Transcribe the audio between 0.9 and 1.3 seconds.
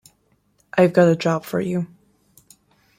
got a